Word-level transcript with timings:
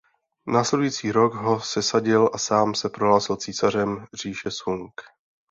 Následující 0.47 1.11
rok 1.11 1.33
ho 1.33 1.59
sesadil 1.61 2.29
a 2.33 2.37
sám 2.37 2.75
se 2.75 2.89
prohlásil 2.89 3.35
císařem 3.35 4.05
říše 4.23 4.51
Sung. 4.51 4.91